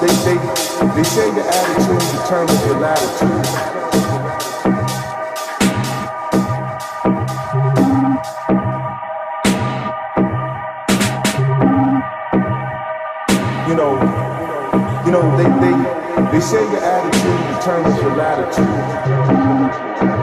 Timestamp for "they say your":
0.94-1.46, 16.32-16.82